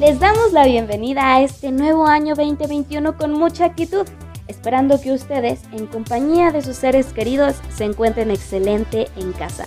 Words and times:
Les 0.00 0.18
damos 0.18 0.54
la 0.54 0.64
bienvenida 0.64 1.34
a 1.34 1.42
este 1.42 1.70
nuevo 1.70 2.06
año 2.06 2.34
2021 2.34 3.18
con 3.18 3.34
mucha 3.34 3.66
actitud, 3.66 4.08
esperando 4.48 4.98
que 4.98 5.12
ustedes, 5.12 5.60
en 5.72 5.86
compañía 5.86 6.52
de 6.52 6.62
sus 6.62 6.76
seres 6.76 7.12
queridos, 7.12 7.56
se 7.68 7.84
encuentren 7.84 8.30
excelente 8.30 9.08
en 9.16 9.32
casa. 9.32 9.66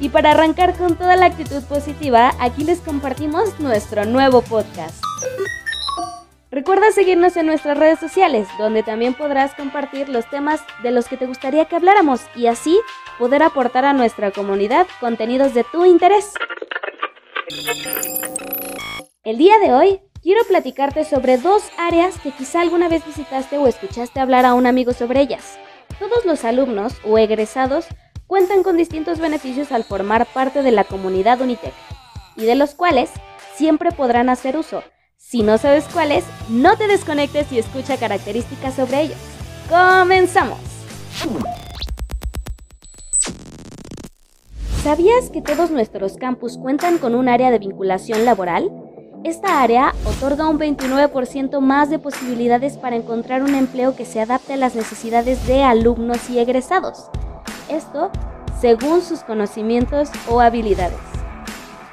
Y 0.00 0.08
para 0.08 0.30
arrancar 0.30 0.74
con 0.74 0.96
toda 0.96 1.16
la 1.16 1.26
actitud 1.26 1.62
positiva, 1.64 2.32
aquí 2.40 2.64
les 2.64 2.80
compartimos 2.80 3.60
nuestro 3.60 4.06
nuevo 4.06 4.40
podcast. 4.40 5.04
Recuerda 6.50 6.90
seguirnos 6.90 7.36
en 7.36 7.44
nuestras 7.44 7.76
redes 7.76 7.98
sociales, 7.98 8.48
donde 8.58 8.82
también 8.82 9.12
podrás 9.12 9.54
compartir 9.54 10.08
los 10.08 10.24
temas 10.30 10.62
de 10.82 10.92
los 10.92 11.08
que 11.08 11.18
te 11.18 11.26
gustaría 11.26 11.66
que 11.66 11.76
habláramos 11.76 12.22
y 12.34 12.46
así 12.46 12.80
poder 13.18 13.42
aportar 13.42 13.84
a 13.84 13.92
nuestra 13.92 14.30
comunidad 14.30 14.86
contenidos 14.98 15.52
de 15.52 15.64
tu 15.64 15.84
interés. 15.84 16.32
El 19.28 19.36
día 19.36 19.58
de 19.58 19.74
hoy 19.74 20.00
quiero 20.22 20.40
platicarte 20.48 21.04
sobre 21.04 21.36
dos 21.36 21.62
áreas 21.76 22.18
que 22.18 22.30
quizá 22.30 22.62
alguna 22.62 22.88
vez 22.88 23.04
visitaste 23.04 23.58
o 23.58 23.66
escuchaste 23.66 24.20
hablar 24.20 24.46
a 24.46 24.54
un 24.54 24.66
amigo 24.66 24.94
sobre 24.94 25.20
ellas. 25.20 25.58
Todos 25.98 26.24
los 26.24 26.46
alumnos 26.46 26.94
o 27.04 27.18
egresados 27.18 27.84
cuentan 28.26 28.62
con 28.62 28.78
distintos 28.78 29.18
beneficios 29.18 29.70
al 29.70 29.84
formar 29.84 30.24
parte 30.24 30.62
de 30.62 30.70
la 30.70 30.84
comunidad 30.84 31.42
Unitec 31.42 31.74
y 32.36 32.46
de 32.46 32.54
los 32.54 32.74
cuales 32.74 33.10
siempre 33.54 33.92
podrán 33.92 34.30
hacer 34.30 34.56
uso 34.56 34.82
si 35.18 35.42
no 35.42 35.58
sabes 35.58 35.84
cuáles, 35.92 36.24
no 36.48 36.78
te 36.78 36.86
desconectes 36.86 37.52
y 37.52 37.58
escucha 37.58 37.98
características 37.98 38.76
sobre 38.76 39.02
ellos. 39.02 39.18
¡Comenzamos! 39.68 40.58
¿Sabías 44.82 45.28
que 45.28 45.42
todos 45.42 45.70
nuestros 45.70 46.16
campus 46.16 46.56
cuentan 46.56 46.96
con 46.96 47.14
un 47.14 47.28
área 47.28 47.50
de 47.50 47.58
vinculación 47.58 48.24
laboral? 48.24 48.87
Esta 49.28 49.60
área 49.60 49.94
otorga 50.06 50.48
un 50.48 50.58
29% 50.58 51.60
más 51.60 51.90
de 51.90 51.98
posibilidades 51.98 52.78
para 52.78 52.96
encontrar 52.96 53.42
un 53.42 53.54
empleo 53.54 53.94
que 53.94 54.06
se 54.06 54.22
adapte 54.22 54.54
a 54.54 54.56
las 54.56 54.74
necesidades 54.74 55.46
de 55.46 55.62
alumnos 55.62 56.30
y 56.30 56.38
egresados. 56.38 57.10
Esto 57.68 58.10
según 58.58 59.02
sus 59.02 59.20
conocimientos 59.20 60.08
o 60.30 60.40
habilidades. 60.40 60.96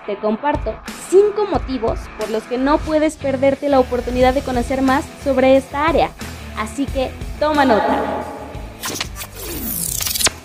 Te 0.05 0.17
comparto 0.17 0.75
5 1.09 1.45
motivos 1.51 1.99
por 2.17 2.29
los 2.29 2.43
que 2.43 2.57
no 2.57 2.77
puedes 2.77 3.17
perderte 3.17 3.67
la 3.67 3.81
oportunidad 3.81 4.33
de 4.33 4.41
conocer 4.41 4.81
más 4.81 5.03
sobre 5.21 5.57
esta 5.57 5.87
área. 5.87 6.11
Así 6.57 6.85
que 6.85 7.11
toma 7.37 7.65
nota. 7.65 8.01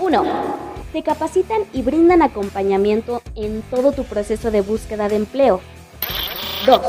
1. 0.01 0.25
Te 0.93 1.05
capacitan 1.05 1.61
y 1.73 1.83
brindan 1.83 2.21
acompañamiento 2.21 3.23
en 3.37 3.63
todo 3.71 3.93
tu 3.93 4.03
proceso 4.03 4.51
de 4.51 4.63
búsqueda 4.63 5.09
de 5.09 5.15
empleo. 5.15 5.61
2. 6.67 6.81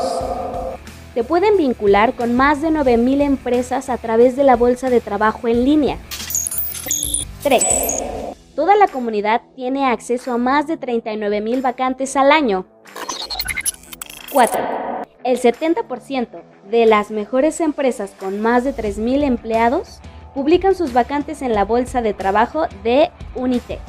Te 1.14 1.24
pueden 1.24 1.58
vincular 1.58 2.14
con 2.14 2.36
más 2.36 2.62
de 2.62 2.70
9.000 2.70 3.22
empresas 3.22 3.90
a 3.90 3.98
través 3.98 4.36
de 4.36 4.44
la 4.44 4.56
bolsa 4.56 4.90
de 4.90 5.02
trabajo 5.02 5.48
en 5.48 5.66
línea. 5.66 5.98
3. 7.44 7.64
Toda 8.56 8.76
la 8.76 8.88
comunidad 8.88 9.42
tiene 9.56 9.86
acceso 9.86 10.34
a 10.34 10.38
más 10.38 10.68
de 10.68 10.80
39.000 10.80 11.62
vacantes 11.62 12.16
al 12.16 12.32
año. 12.32 12.66
4. 14.32 14.62
El 15.24 15.40
70% 15.40 16.42
de 16.70 16.86
las 16.86 17.12
mejores 17.12 17.62
empresas 17.62 18.12
con 18.20 18.42
más 18.42 18.64
de 18.64 18.74
3.000 18.74 19.24
empleados 19.24 20.00
publican 20.34 20.76
sus 20.76 20.94
vacantes 20.94 21.42
en 21.42 21.54
la 21.54 21.66
bolsa 21.66 22.02
de 22.02 22.14
trabajo 22.14 22.68
de 22.84 23.12
Unitec. 23.36 23.80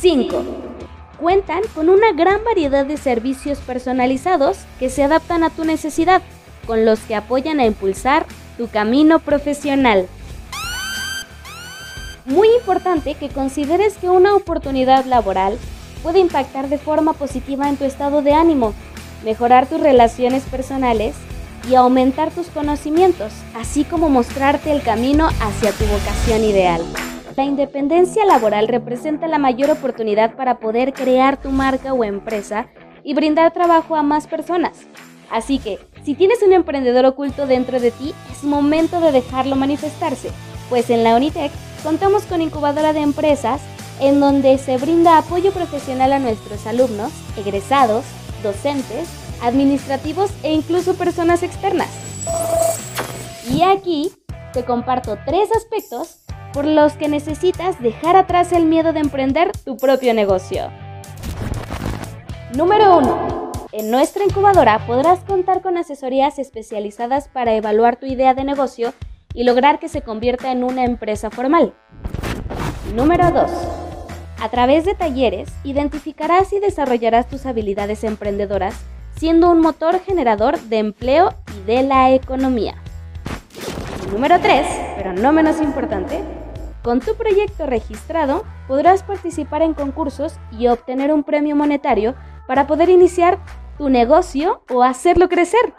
5. 0.00 0.73
Cuentan 1.18 1.62
con 1.74 1.88
una 1.88 2.12
gran 2.12 2.42
variedad 2.44 2.84
de 2.84 2.96
servicios 2.96 3.58
personalizados 3.58 4.58
que 4.78 4.90
se 4.90 5.02
adaptan 5.02 5.44
a 5.44 5.50
tu 5.50 5.64
necesidad, 5.64 6.22
con 6.66 6.84
los 6.84 7.00
que 7.00 7.14
apoyan 7.14 7.60
a 7.60 7.66
impulsar 7.66 8.26
tu 8.56 8.68
camino 8.68 9.20
profesional. 9.20 10.08
Muy 12.24 12.48
importante 12.58 13.14
que 13.14 13.28
consideres 13.28 13.96
que 13.98 14.08
una 14.08 14.34
oportunidad 14.34 15.04
laboral 15.04 15.58
puede 16.02 16.18
impactar 16.20 16.68
de 16.68 16.78
forma 16.78 17.12
positiva 17.12 17.68
en 17.68 17.76
tu 17.76 17.84
estado 17.84 18.22
de 18.22 18.32
ánimo 18.32 18.74
mejorar 19.24 19.66
tus 19.66 19.80
relaciones 19.80 20.42
personales 20.44 21.14
y 21.68 21.74
aumentar 21.74 22.30
tus 22.30 22.48
conocimientos, 22.48 23.32
así 23.54 23.84
como 23.84 24.10
mostrarte 24.10 24.70
el 24.70 24.82
camino 24.82 25.28
hacia 25.40 25.72
tu 25.72 25.84
vocación 25.86 26.44
ideal. 26.44 26.82
La 27.36 27.42
independencia 27.42 28.24
laboral 28.24 28.68
representa 28.68 29.26
la 29.26 29.38
mayor 29.38 29.70
oportunidad 29.70 30.36
para 30.36 30.60
poder 30.60 30.92
crear 30.92 31.36
tu 31.36 31.50
marca 31.50 31.92
o 31.92 32.04
empresa 32.04 32.68
y 33.02 33.14
brindar 33.14 33.52
trabajo 33.52 33.96
a 33.96 34.04
más 34.04 34.28
personas. 34.28 34.86
Así 35.30 35.58
que, 35.58 35.80
si 36.04 36.14
tienes 36.14 36.42
un 36.42 36.52
emprendedor 36.52 37.06
oculto 37.06 37.46
dentro 37.48 37.80
de 37.80 37.90
ti, 37.90 38.14
es 38.30 38.44
momento 38.44 39.00
de 39.00 39.10
dejarlo 39.10 39.56
manifestarse, 39.56 40.30
pues 40.68 40.90
en 40.90 41.02
la 41.02 41.16
Unitec 41.16 41.50
contamos 41.82 42.22
con 42.24 42.40
incubadora 42.40 42.92
de 42.92 43.00
empresas 43.00 43.60
en 44.00 44.20
donde 44.20 44.56
se 44.58 44.76
brinda 44.76 45.18
apoyo 45.18 45.50
profesional 45.50 46.12
a 46.12 46.20
nuestros 46.20 46.66
alumnos, 46.68 47.12
egresados, 47.36 48.04
docentes, 48.44 49.08
administrativos 49.42 50.30
e 50.44 50.52
incluso 50.52 50.94
personas 50.94 51.42
externas. 51.42 51.88
Y 53.50 53.62
aquí 53.62 54.12
te 54.52 54.64
comparto 54.64 55.18
tres 55.26 55.48
aspectos 55.50 56.23
por 56.54 56.64
los 56.64 56.92
que 56.92 57.08
necesitas 57.08 57.82
dejar 57.82 58.16
atrás 58.16 58.52
el 58.52 58.64
miedo 58.64 58.92
de 58.92 59.00
emprender 59.00 59.50
tu 59.64 59.76
propio 59.76 60.14
negocio. 60.14 60.70
Número 62.56 62.98
1. 62.98 63.52
En 63.72 63.90
nuestra 63.90 64.22
incubadora 64.22 64.86
podrás 64.86 65.18
contar 65.24 65.60
con 65.60 65.76
asesorías 65.76 66.38
especializadas 66.38 67.26
para 67.26 67.54
evaluar 67.54 67.96
tu 67.96 68.06
idea 68.06 68.32
de 68.32 68.44
negocio 68.44 68.94
y 69.34 69.42
lograr 69.42 69.80
que 69.80 69.88
se 69.88 70.02
convierta 70.02 70.52
en 70.52 70.62
una 70.62 70.84
empresa 70.84 71.28
formal. 71.28 71.74
Número 72.94 73.32
2. 73.32 73.50
A 74.40 74.48
través 74.48 74.84
de 74.84 74.94
talleres, 74.94 75.48
identificarás 75.64 76.52
y 76.52 76.60
desarrollarás 76.60 77.28
tus 77.28 77.46
habilidades 77.46 78.04
emprendedoras, 78.04 78.76
siendo 79.16 79.50
un 79.50 79.60
motor 79.60 79.98
generador 79.98 80.60
de 80.60 80.78
empleo 80.78 81.34
y 81.56 81.66
de 81.66 81.82
la 81.82 82.12
economía. 82.12 82.76
número 84.12 84.38
3, 84.38 84.66
pero 84.96 85.12
no 85.14 85.32
menos 85.32 85.60
importante, 85.60 86.20
con 86.84 87.00
tu 87.00 87.16
proyecto 87.16 87.64
registrado 87.64 88.44
podrás 88.68 89.02
participar 89.02 89.62
en 89.62 89.72
concursos 89.72 90.34
y 90.52 90.66
obtener 90.66 91.14
un 91.14 91.24
premio 91.24 91.56
monetario 91.56 92.14
para 92.46 92.66
poder 92.66 92.90
iniciar 92.90 93.38
tu 93.78 93.88
negocio 93.88 94.62
o 94.70 94.82
hacerlo 94.82 95.30
crecer. 95.30 95.72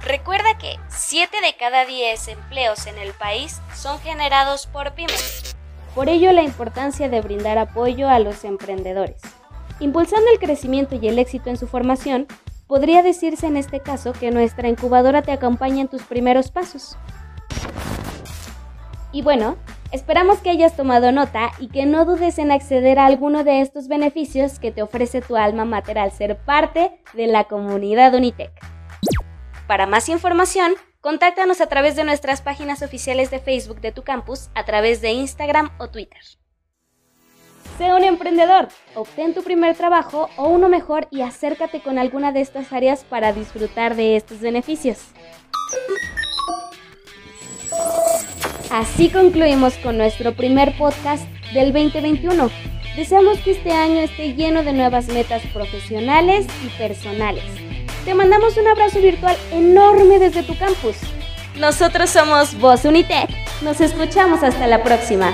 Recuerda 0.00 0.56
que 0.56 0.78
7 0.88 1.36
de 1.42 1.54
cada 1.58 1.84
10 1.84 2.28
empleos 2.28 2.86
en 2.86 2.96
el 2.96 3.12
país 3.12 3.60
son 3.74 4.00
generados 4.00 4.66
por 4.66 4.94
pymes. 4.94 5.54
Por 5.94 6.08
ello, 6.08 6.32
la 6.32 6.42
importancia 6.42 7.10
de 7.10 7.20
brindar 7.20 7.58
apoyo 7.58 8.08
a 8.08 8.18
los 8.20 8.44
emprendedores. 8.44 9.20
Impulsando 9.80 10.30
el 10.32 10.38
crecimiento 10.38 10.94
y 10.94 11.08
el 11.08 11.18
éxito 11.18 11.50
en 11.50 11.58
su 11.58 11.66
formación, 11.66 12.26
podría 12.66 13.02
decirse 13.02 13.46
en 13.46 13.58
este 13.58 13.80
caso 13.80 14.14
que 14.14 14.30
nuestra 14.30 14.68
incubadora 14.68 15.20
te 15.20 15.32
acompaña 15.32 15.82
en 15.82 15.88
tus 15.88 16.02
primeros 16.04 16.50
pasos. 16.50 16.96
Y 19.12 19.22
bueno, 19.22 19.56
esperamos 19.92 20.38
que 20.38 20.50
hayas 20.50 20.76
tomado 20.76 21.12
nota 21.12 21.50
y 21.58 21.68
que 21.68 21.86
no 21.86 22.04
dudes 22.04 22.38
en 22.38 22.50
acceder 22.50 22.98
a 22.98 23.06
alguno 23.06 23.44
de 23.44 23.60
estos 23.60 23.88
beneficios 23.88 24.58
que 24.58 24.70
te 24.70 24.82
ofrece 24.82 25.20
tu 25.20 25.36
alma 25.36 25.64
mater 25.64 25.98
al 25.98 26.12
ser 26.12 26.36
parte 26.36 27.00
de 27.14 27.26
la 27.26 27.44
comunidad 27.44 28.14
Unitec. 28.14 28.52
Para 29.66 29.86
más 29.86 30.08
información, 30.08 30.74
Contáctanos 31.00 31.60
a 31.60 31.68
través 31.68 31.94
de 31.94 32.02
nuestras 32.02 32.42
páginas 32.42 32.82
oficiales 32.82 33.30
de 33.30 33.38
Facebook 33.38 33.80
de 33.80 33.92
tu 33.92 34.02
campus, 34.02 34.50
a 34.54 34.64
través 34.64 35.00
de 35.00 35.12
Instagram 35.12 35.70
o 35.78 35.88
Twitter. 35.88 36.20
Sé 37.78 37.94
un 37.94 38.02
emprendedor, 38.02 38.66
obtén 38.96 39.32
tu 39.32 39.44
primer 39.44 39.76
trabajo 39.76 40.28
o 40.36 40.48
uno 40.48 40.68
mejor 40.68 41.06
y 41.12 41.22
acércate 41.22 41.80
con 41.80 41.98
alguna 41.98 42.32
de 42.32 42.40
estas 42.40 42.72
áreas 42.72 43.04
para 43.04 43.32
disfrutar 43.32 43.94
de 43.94 44.16
estos 44.16 44.40
beneficios. 44.40 44.98
Así 48.70 49.08
concluimos 49.08 49.74
con 49.74 49.98
nuestro 49.98 50.34
primer 50.34 50.76
podcast 50.76 51.26
del 51.52 51.72
2021. 51.72 52.50
Deseamos 52.96 53.38
que 53.38 53.52
este 53.52 53.72
año 53.72 54.00
esté 54.00 54.34
lleno 54.34 54.62
de 54.62 54.72
nuevas 54.72 55.08
metas 55.08 55.42
profesionales 55.52 56.46
y 56.64 56.68
personales 56.78 57.44
te 58.08 58.14
mandamos 58.14 58.56
un 58.56 58.66
abrazo 58.66 59.02
virtual 59.02 59.36
enorme 59.52 60.18
desde 60.18 60.42
tu 60.42 60.56
campus. 60.56 60.96
Nosotros 61.60 62.08
somos 62.08 62.58
Voz 62.58 62.86
Unitec. 62.86 63.28
Nos 63.60 63.82
escuchamos 63.82 64.42
hasta 64.42 64.66
la 64.66 64.82
próxima. 64.82 65.30